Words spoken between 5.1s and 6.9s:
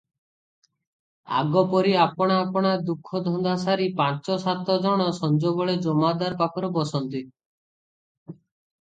ସଞ୍ଜବେଳେ ଜମାଦାର ପାଖରେ